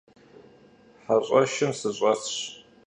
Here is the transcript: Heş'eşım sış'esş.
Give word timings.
Heş'eşım 1.05 1.71
sış'esş. 1.79 2.35